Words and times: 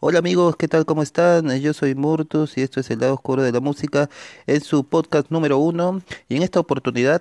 Hola 0.00 0.20
amigos, 0.20 0.54
¿qué 0.54 0.68
tal? 0.68 0.86
¿Cómo 0.86 1.02
están? 1.02 1.58
Yo 1.58 1.72
soy 1.72 1.96
Murtus 1.96 2.56
y 2.56 2.62
esto 2.62 2.78
es 2.78 2.88
El 2.88 3.00
lado 3.00 3.14
oscuro 3.14 3.42
de 3.42 3.50
la 3.50 3.58
música 3.58 4.08
en 4.46 4.60
su 4.60 4.84
podcast 4.84 5.28
número 5.30 5.58
uno. 5.58 6.02
Y 6.28 6.36
en 6.36 6.44
esta 6.44 6.60
oportunidad, 6.60 7.20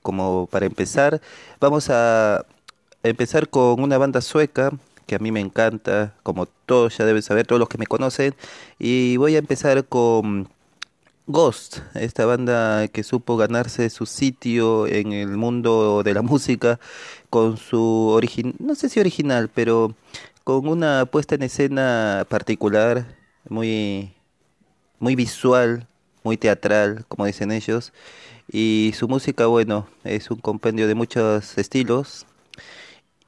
como 0.00 0.46
para 0.46 0.64
empezar, 0.64 1.20
vamos 1.60 1.90
a 1.90 2.46
empezar 3.02 3.50
con 3.50 3.78
una 3.82 3.98
banda 3.98 4.22
sueca 4.22 4.72
que 5.06 5.16
a 5.16 5.18
mí 5.18 5.32
me 5.32 5.40
encanta, 5.40 6.14
como 6.22 6.46
todos 6.46 6.96
ya 6.96 7.04
deben 7.04 7.20
saber, 7.20 7.46
todos 7.46 7.60
los 7.60 7.68
que 7.68 7.76
me 7.76 7.86
conocen. 7.86 8.34
Y 8.78 9.18
voy 9.18 9.34
a 9.34 9.38
empezar 9.38 9.84
con 9.84 10.48
Ghost, 11.26 11.80
esta 11.94 12.24
banda 12.24 12.88
que 12.88 13.02
supo 13.02 13.36
ganarse 13.36 13.90
su 13.90 14.06
sitio 14.06 14.86
en 14.86 15.12
el 15.12 15.36
mundo 15.36 16.02
de 16.02 16.14
la 16.14 16.22
música 16.22 16.80
con 17.28 17.58
su 17.58 18.08
origen, 18.08 18.54
no 18.58 18.74
sé 18.74 18.88
si 18.88 18.98
original, 18.98 19.50
pero 19.54 19.94
con 20.44 20.68
una 20.68 21.06
puesta 21.06 21.34
en 21.34 21.42
escena 21.42 22.26
particular, 22.28 23.06
muy, 23.48 24.14
muy 24.98 25.16
visual, 25.16 25.88
muy 26.22 26.36
teatral, 26.36 27.06
como 27.08 27.24
dicen 27.24 27.50
ellos. 27.50 27.92
Y 28.52 28.92
su 28.94 29.08
música, 29.08 29.46
bueno, 29.46 29.88
es 30.04 30.30
un 30.30 30.38
compendio 30.38 30.86
de 30.86 30.94
muchos 30.94 31.56
estilos. 31.56 32.26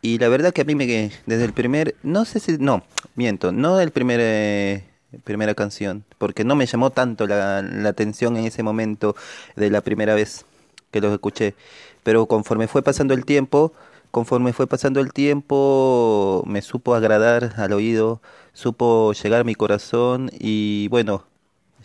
Y 0.02 0.18
la 0.18 0.28
verdad 0.28 0.52
que 0.52 0.60
a 0.60 0.64
mí 0.64 0.74
me, 0.74 0.86
desde 0.86 1.44
el 1.44 1.54
primer, 1.54 1.96
no 2.02 2.26
sé 2.26 2.38
si, 2.38 2.58
no, 2.58 2.84
miento, 3.14 3.50
no 3.50 3.76
del 3.76 3.90
primer, 3.92 4.20
eh, 4.22 4.84
primera 5.24 5.54
canción, 5.54 6.04
porque 6.18 6.44
no 6.44 6.54
me 6.54 6.66
llamó 6.66 6.90
tanto 6.90 7.26
la, 7.26 7.62
la 7.62 7.88
atención 7.88 8.36
en 8.36 8.44
ese 8.44 8.62
momento 8.62 9.16
de 9.56 9.70
la 9.70 9.80
primera 9.80 10.14
vez 10.14 10.44
que 10.90 11.00
los 11.00 11.12
escuché. 11.12 11.54
Pero 12.02 12.26
conforme 12.26 12.68
fue 12.68 12.82
pasando 12.82 13.14
el 13.14 13.24
tiempo, 13.24 13.72
conforme 14.16 14.54
fue 14.54 14.66
pasando 14.66 15.00
el 15.00 15.12
tiempo, 15.12 16.42
me 16.46 16.62
supo 16.62 16.94
agradar 16.94 17.52
al 17.58 17.74
oído, 17.74 18.22
supo 18.54 19.12
llegar 19.12 19.42
a 19.42 19.44
mi 19.44 19.54
corazón 19.54 20.30
y 20.32 20.88
bueno, 20.88 21.26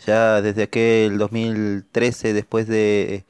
ya 0.06 0.40
desde 0.40 0.62
aquel 0.62 1.18
2013, 1.18 2.32
después 2.32 2.66
de, 2.68 3.26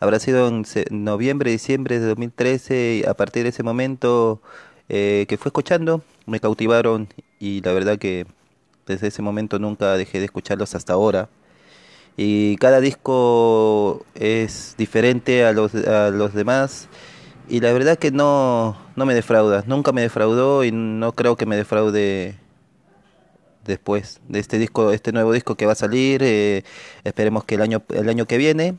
habrá 0.00 0.18
sido 0.18 0.48
en 0.48 0.64
noviembre, 0.90 1.50
diciembre 1.50 1.98
de 1.98 2.08
2013, 2.08 3.00
y 3.02 3.08
a 3.08 3.14
partir 3.14 3.44
de 3.44 3.48
ese 3.48 3.62
momento 3.62 4.42
eh, 4.90 5.24
que 5.30 5.38
fue 5.38 5.48
escuchando, 5.48 6.02
me 6.26 6.38
cautivaron 6.38 7.08
y 7.40 7.62
la 7.62 7.72
verdad 7.72 7.98
que 7.98 8.26
desde 8.86 9.06
ese 9.06 9.22
momento 9.22 9.58
nunca 9.60 9.96
dejé 9.96 10.18
de 10.18 10.26
escucharlos 10.26 10.74
hasta 10.74 10.92
ahora. 10.92 11.30
Y 12.18 12.56
cada 12.56 12.80
disco 12.82 14.04
es 14.14 14.74
diferente 14.76 15.46
a 15.46 15.52
los, 15.52 15.74
a 15.74 16.10
los 16.10 16.34
demás 16.34 16.90
y 17.48 17.60
la 17.60 17.72
verdad 17.72 17.98
que 17.98 18.10
no, 18.10 18.76
no 18.96 19.06
me 19.06 19.14
defrauda, 19.14 19.64
nunca 19.66 19.92
me 19.92 20.02
defraudó 20.02 20.64
y 20.64 20.72
no 20.72 21.12
creo 21.12 21.36
que 21.36 21.46
me 21.46 21.56
defraude 21.56 22.36
después 23.64 24.20
de 24.28 24.38
este 24.40 24.58
disco, 24.58 24.92
este 24.92 25.12
nuevo 25.12 25.32
disco 25.32 25.56
que 25.56 25.66
va 25.66 25.72
a 25.72 25.76
salir, 25.76 26.22
eh, 26.22 26.64
esperemos 27.04 27.44
que 27.44 27.56
el 27.56 27.62
año, 27.62 27.82
el 27.90 28.08
año 28.08 28.26
que 28.26 28.38
viene. 28.38 28.76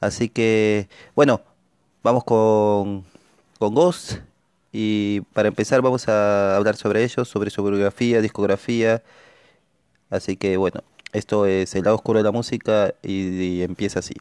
Así 0.00 0.28
que, 0.28 0.88
bueno, 1.14 1.42
vamos 2.02 2.24
con, 2.24 3.04
con 3.58 3.74
Ghost 3.74 4.18
y 4.72 5.22
para 5.32 5.48
empezar 5.48 5.82
vamos 5.82 6.08
a 6.08 6.56
hablar 6.56 6.76
sobre 6.76 7.04
ellos, 7.04 7.28
sobre 7.28 7.50
su 7.50 7.62
biografía, 7.64 8.20
discografía. 8.20 9.02
Así 10.10 10.36
que 10.36 10.56
bueno, 10.56 10.82
esto 11.12 11.46
es 11.46 11.74
el 11.74 11.84
lado 11.84 11.96
oscuro 11.96 12.18
de 12.18 12.24
la 12.24 12.32
música 12.32 12.94
y 13.02 13.62
empieza 13.62 14.00
así. 14.00 14.14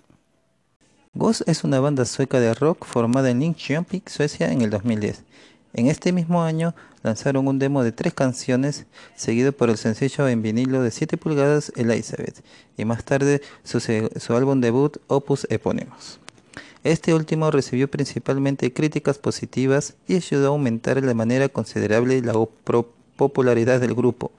Ghost 1.17 1.41
es 1.47 1.63
una 1.63 1.79
banda 1.79 2.05
sueca 2.05 2.39
de 2.39 2.53
rock 2.53 2.85
formada 2.85 3.31
en 3.31 3.39
Linköping, 3.39 4.03
Suecia 4.05 4.51
en 4.51 4.61
el 4.61 4.69
2010. 4.69 5.23
En 5.73 5.87
este 5.87 6.11
mismo 6.11 6.43
año 6.43 6.75
lanzaron 7.01 7.47
un 7.47 7.57
demo 7.57 7.83
de 7.83 7.91
tres 7.91 8.13
canciones, 8.13 8.85
seguido 9.15 9.51
por 9.51 9.71
el 9.71 9.77
sencillo 9.77 10.27
en 10.27 10.43
vinilo 10.43 10.83
de 10.83 10.91
7 10.91 11.17
pulgadas 11.17 11.71
Elizabeth, 11.75 12.43
y 12.77 12.85
más 12.85 13.03
tarde 13.03 13.41
su, 13.63 13.79
su 13.79 14.35
álbum 14.35 14.61
debut 14.61 14.97
Opus 15.07 15.47
Epónimos. 15.49 16.19
Este 16.83 17.15
último 17.15 17.49
recibió 17.49 17.89
principalmente 17.89 18.71
críticas 18.71 19.17
positivas 19.17 19.95
y 20.07 20.17
ayudó 20.17 20.45
a 20.45 20.49
aumentar 20.49 21.01
de 21.01 21.13
manera 21.15 21.49
considerable 21.49 22.21
la 22.21 22.33
popularidad 23.15 23.79
del 23.79 23.95
grupo, 23.95 24.31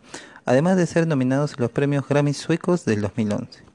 además 0.44 0.76
de 0.76 0.86
ser 0.86 1.08
nominados 1.08 1.54
a 1.54 1.60
los 1.60 1.72
premios 1.72 2.06
Grammy 2.06 2.34
suecos 2.34 2.84
del 2.84 3.00
2011. 3.00 3.67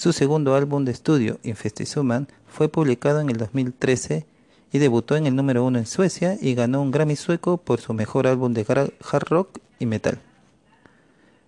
Su 0.00 0.14
segundo 0.14 0.54
álbum 0.54 0.86
de 0.86 0.92
estudio, 0.92 1.38
Infestizuman, 1.42 2.26
fue 2.48 2.70
publicado 2.70 3.20
en 3.20 3.28
el 3.28 3.36
2013 3.36 4.24
y 4.72 4.78
debutó 4.78 5.14
en 5.14 5.26
el 5.26 5.36
número 5.36 5.62
uno 5.62 5.78
en 5.78 5.84
Suecia 5.84 6.38
y 6.40 6.54
ganó 6.54 6.80
un 6.80 6.90
Grammy 6.90 7.16
sueco 7.16 7.58
por 7.58 7.82
su 7.82 7.92
mejor 7.92 8.26
álbum 8.26 8.54
de 8.54 8.64
hard 8.66 9.24
rock 9.28 9.58
y 9.78 9.84
metal. 9.84 10.18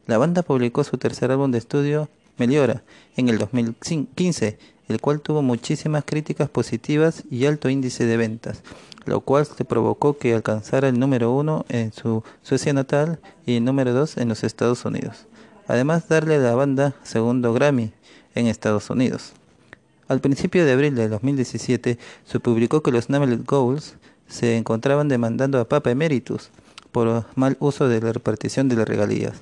La 0.07 0.19
banda 0.19 0.43
publicó 0.43 0.85
su 0.85 0.99
tercer 0.99 1.31
álbum 1.31 1.51
de 1.51 1.57
estudio, 1.57 2.11
Meliora, 2.37 2.83
en 3.17 3.31
el 3.31 3.39
2015, 3.39 4.59
el 4.89 5.01
cual 5.01 5.23
tuvo 5.23 5.41
muchísimas 5.41 6.05
críticas 6.05 6.51
positivas 6.51 7.25
y 7.31 7.47
alto 7.47 7.71
índice 7.71 8.05
de 8.05 8.19
ventas, 8.19 8.61
lo 9.07 9.23
cual 9.23 9.47
se 9.47 9.65
provocó 9.65 10.19
que 10.19 10.35
alcanzara 10.35 10.89
el 10.89 10.99
número 10.99 11.33
uno 11.33 11.65
en 11.71 11.95
su 11.95 12.23
Suecia 12.43 12.75
natal 12.75 13.19
y 13.47 13.57
el 13.57 13.65
número 13.65 13.95
dos 13.95 14.19
en 14.19 14.29
los 14.29 14.45
Estados 14.45 14.85
Unidos. 14.85 15.25
Además, 15.69 16.07
darle 16.07 16.35
a 16.35 16.41
la 16.41 16.55
banda 16.55 16.95
segundo 17.03 17.55
Grammy 17.55 17.95
en 18.35 18.47
Estados 18.47 18.91
Unidos. 18.91 19.33
Al 20.09 20.21
principio 20.21 20.65
de 20.65 20.73
abril 20.73 20.95
de 20.95 21.09
2017 21.09 21.99
se 22.27 22.41
publicó 22.41 22.83
que 22.83 22.93
los 22.93 23.09
Nameless 23.09 23.45
Goals 23.45 23.95
se 24.29 24.57
encontraban 24.57 25.09
demandando 25.09 25.61
a 25.61 25.69
Papa 25.69 25.91
Emeritus 25.91 26.51
por 26.91 27.25
mal 27.35 27.57
uso 27.61 27.89
de 27.89 28.01
la 28.01 28.13
repartición 28.13 28.69
de 28.69 28.77
las 28.77 28.89
regalías. 28.89 29.35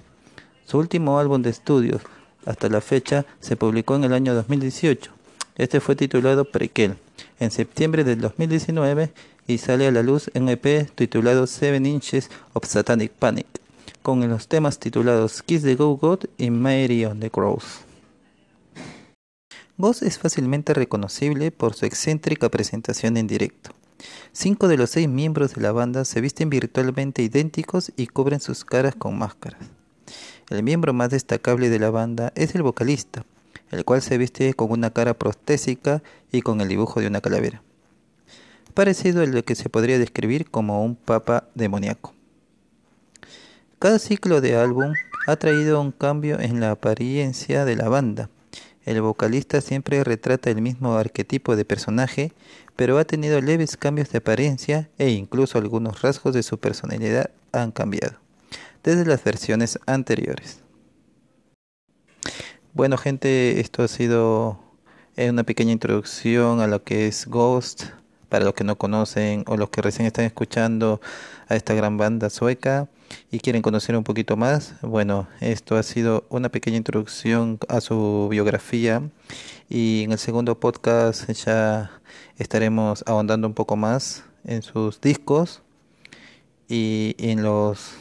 Su 0.66 0.78
último 0.78 1.18
álbum 1.18 1.42
de 1.42 1.50
estudios, 1.50 2.02
hasta 2.46 2.68
la 2.68 2.80
fecha, 2.80 3.26
se 3.40 3.56
publicó 3.56 3.96
en 3.96 4.04
el 4.04 4.12
año 4.12 4.34
2018. 4.34 5.10
Este 5.56 5.80
fue 5.80 5.96
titulado 5.96 6.44
Prequel, 6.44 6.96
en 7.40 7.50
septiembre 7.50 8.04
del 8.04 8.20
2019 8.20 9.10
y 9.46 9.58
sale 9.58 9.88
a 9.88 9.90
la 9.90 10.02
luz 10.02 10.30
en 10.34 10.48
EP 10.48 10.88
titulado 10.94 11.46
Seven 11.46 11.86
Inches 11.86 12.30
of 12.52 12.64
Satanic 12.66 13.12
Panic, 13.12 13.46
con 14.02 14.26
los 14.28 14.46
temas 14.46 14.78
titulados 14.78 15.42
Kiss 15.42 15.62
the 15.62 15.74
Go 15.74 15.96
God 15.96 16.20
y 16.38 16.50
Mary 16.50 17.04
on 17.04 17.18
the 17.18 17.30
Cross. 17.30 17.89
Voz 19.80 20.02
es 20.02 20.18
fácilmente 20.18 20.74
reconocible 20.74 21.50
por 21.50 21.72
su 21.72 21.86
excéntrica 21.86 22.50
presentación 22.50 23.16
en 23.16 23.26
directo. 23.26 23.70
Cinco 24.30 24.68
de 24.68 24.76
los 24.76 24.90
seis 24.90 25.08
miembros 25.08 25.54
de 25.54 25.62
la 25.62 25.72
banda 25.72 26.04
se 26.04 26.20
visten 26.20 26.50
virtualmente 26.50 27.22
idénticos 27.22 27.90
y 27.96 28.06
cubren 28.06 28.40
sus 28.40 28.66
caras 28.66 28.94
con 28.94 29.16
máscaras. 29.16 29.62
El 30.50 30.62
miembro 30.62 30.92
más 30.92 31.08
destacable 31.08 31.70
de 31.70 31.78
la 31.78 31.88
banda 31.88 32.30
es 32.34 32.54
el 32.54 32.62
vocalista, 32.62 33.24
el 33.70 33.86
cual 33.86 34.02
se 34.02 34.18
viste 34.18 34.52
con 34.52 34.70
una 34.70 34.90
cara 34.90 35.14
prostésica 35.14 36.02
y 36.30 36.42
con 36.42 36.60
el 36.60 36.68
dibujo 36.68 37.00
de 37.00 37.06
una 37.06 37.22
calavera, 37.22 37.62
parecido 38.74 39.22
al 39.22 39.44
que 39.44 39.54
se 39.54 39.70
podría 39.70 39.98
describir 39.98 40.50
como 40.50 40.84
un 40.84 40.94
papa 40.94 41.48
demoníaco. 41.54 42.12
Cada 43.78 43.98
ciclo 43.98 44.42
de 44.42 44.56
álbum 44.56 44.92
ha 45.26 45.36
traído 45.36 45.80
un 45.80 45.90
cambio 45.90 46.38
en 46.38 46.60
la 46.60 46.72
apariencia 46.72 47.64
de 47.64 47.76
la 47.76 47.88
banda, 47.88 48.28
el 48.84 49.00
vocalista 49.02 49.60
siempre 49.60 50.02
retrata 50.04 50.50
el 50.50 50.62
mismo 50.62 50.94
arquetipo 50.94 51.56
de 51.56 51.64
personaje, 51.64 52.32
pero 52.76 52.98
ha 52.98 53.04
tenido 53.04 53.40
leves 53.40 53.76
cambios 53.76 54.10
de 54.10 54.18
apariencia 54.18 54.88
e 54.98 55.10
incluso 55.10 55.58
algunos 55.58 56.02
rasgos 56.02 56.34
de 56.34 56.42
su 56.42 56.58
personalidad 56.58 57.30
han 57.52 57.72
cambiado 57.72 58.18
desde 58.82 59.04
las 59.04 59.22
versiones 59.22 59.78
anteriores. 59.86 60.60
Bueno 62.72 62.96
gente, 62.96 63.60
esto 63.60 63.82
ha 63.82 63.88
sido 63.88 64.60
una 65.16 65.44
pequeña 65.44 65.72
introducción 65.72 66.60
a 66.60 66.66
lo 66.66 66.82
que 66.82 67.06
es 67.06 67.26
Ghost, 67.26 67.84
para 68.30 68.46
los 68.46 68.54
que 68.54 68.64
no 68.64 68.78
conocen 68.78 69.44
o 69.46 69.58
los 69.58 69.68
que 69.68 69.82
recién 69.82 70.06
están 70.06 70.24
escuchando 70.24 71.02
a 71.48 71.56
esta 71.56 71.74
gran 71.74 71.98
banda 71.98 72.30
sueca 72.30 72.88
y 73.30 73.40
quieren 73.40 73.60
conocer 73.60 73.96
un 73.96 74.04
poquito 74.04 74.36
más, 74.36 74.76
bueno, 74.80 75.28
esto 75.40 75.76
ha 75.76 75.82
sido 75.82 76.24
una 76.30 76.48
pequeña 76.48 76.78
introducción 76.78 77.58
a 77.68 77.80
su 77.82 78.28
biografía 78.30 79.02
y 79.68 80.04
en 80.04 80.12
el 80.12 80.18
segundo 80.18 80.58
podcast 80.58 81.28
ya 81.30 81.90
estaremos 82.38 83.04
ahondando 83.06 83.48
un 83.48 83.54
poco 83.54 83.76
más 83.76 84.24
en 84.44 84.62
sus 84.62 85.00
discos 85.00 85.60
y 86.68 87.16
en 87.18 87.42
los 87.42 87.94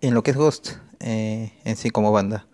en 0.00 0.14
lo 0.14 0.22
que 0.22 0.30
es 0.30 0.36
Ghost 0.36 0.72
eh, 1.00 1.52
en 1.64 1.76
sí 1.76 1.90
como 1.90 2.10
banda. 2.10 2.46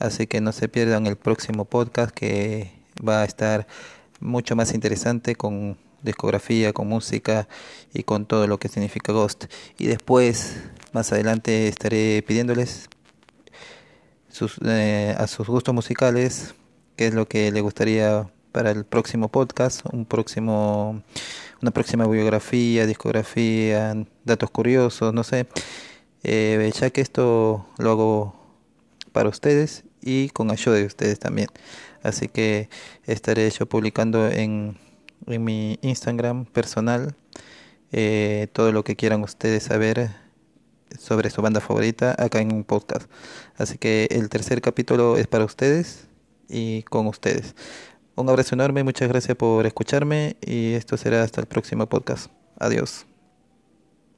Así 0.00 0.26
que 0.26 0.40
no 0.40 0.52
se 0.52 0.68
pierdan 0.68 1.06
el 1.06 1.16
próximo 1.16 1.64
podcast 1.64 2.12
que 2.12 2.72
va 3.06 3.22
a 3.22 3.24
estar 3.24 3.66
mucho 4.20 4.56
más 4.56 4.74
interesante 4.74 5.34
con 5.34 5.76
discografía, 6.02 6.72
con 6.72 6.88
música 6.88 7.48
y 7.92 8.02
con 8.02 8.26
todo 8.26 8.46
lo 8.46 8.58
que 8.58 8.68
significa 8.68 9.12
Ghost. 9.12 9.46
Y 9.78 9.86
después, 9.86 10.56
más 10.92 11.12
adelante, 11.12 11.68
estaré 11.68 12.22
pidiéndoles 12.26 12.88
sus, 14.28 14.58
eh, 14.64 15.14
a 15.18 15.26
sus 15.26 15.48
gustos 15.48 15.74
musicales, 15.74 16.54
qué 16.96 17.08
es 17.08 17.14
lo 17.14 17.26
que 17.26 17.50
le 17.50 17.60
gustaría 17.60 18.30
para 18.52 18.70
el 18.70 18.84
próximo 18.84 19.28
podcast, 19.28 19.82
un 19.92 20.04
próximo, 20.06 21.02
una 21.62 21.70
próxima 21.70 22.06
biografía, 22.06 22.86
discografía, 22.86 23.94
datos 24.24 24.50
curiosos, 24.50 25.12
no 25.12 25.24
sé. 25.24 25.46
eh, 26.24 26.72
ya 26.78 26.90
que 26.90 27.00
esto 27.00 27.66
lo 27.78 27.90
hago 27.90 28.34
para 29.12 29.28
ustedes 29.28 29.84
y 30.00 30.28
con 30.30 30.50
ayuda 30.50 30.76
de 30.76 30.86
ustedes 30.86 31.18
también. 31.18 31.48
Así 32.02 32.28
que 32.28 32.68
estaré 33.04 33.50
yo 33.50 33.66
publicando 33.66 34.28
en, 34.28 34.76
en 35.26 35.44
mi 35.44 35.78
Instagram 35.82 36.44
personal 36.46 37.14
eh, 37.92 38.48
todo 38.52 38.72
lo 38.72 38.84
que 38.84 38.96
quieran 38.96 39.22
ustedes 39.22 39.64
saber 39.64 40.10
sobre 40.98 41.30
su 41.30 41.42
banda 41.42 41.60
favorita 41.60 42.14
acá 42.18 42.40
en 42.40 42.52
un 42.52 42.64
podcast. 42.64 43.10
Así 43.56 43.78
que 43.78 44.08
el 44.10 44.28
tercer 44.28 44.60
capítulo 44.60 45.16
es 45.16 45.26
para 45.26 45.44
ustedes 45.44 46.08
y 46.48 46.82
con 46.84 47.06
ustedes. 47.06 47.54
Un 48.14 48.28
abrazo 48.28 48.54
enorme, 48.54 48.82
muchas 48.82 49.08
gracias 49.08 49.36
por 49.36 49.66
escucharme 49.66 50.36
y 50.40 50.74
esto 50.74 50.96
será 50.96 51.22
hasta 51.22 51.40
el 51.40 51.46
próximo 51.46 51.86
podcast. 51.86 52.30
Adiós. 52.58 53.06